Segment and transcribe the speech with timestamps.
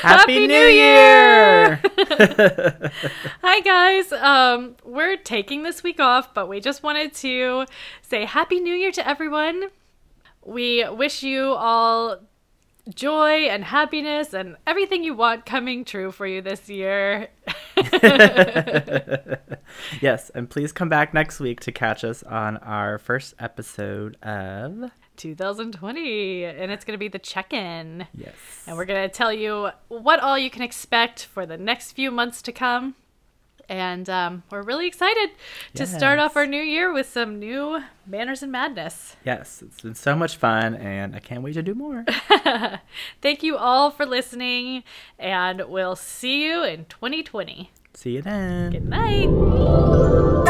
[0.00, 1.76] Happy, New Year!
[3.42, 4.10] Hi guys.
[4.12, 7.66] Um, we're taking this week off, but we just wanted to
[8.00, 9.64] say Happy New Year to everyone.
[10.42, 12.16] We wish you all
[12.88, 17.28] joy and happiness and everything you want coming true for you this year.
[20.00, 24.90] yes, and please come back next week to catch us on our first episode of
[25.16, 28.06] 2020, and it's going to be the check in.
[28.14, 28.34] Yes.
[28.66, 32.10] And we're going to tell you what all you can expect for the next few
[32.10, 32.94] months to come.
[33.70, 35.30] And um, we're really excited
[35.74, 39.14] to start off our new year with some new manners and madness.
[39.24, 42.04] Yes, it's been so much fun, and I can't wait to do more.
[43.22, 44.82] Thank you all for listening,
[45.20, 47.70] and we'll see you in 2020.
[47.94, 48.72] See you then.
[48.72, 50.48] Good night.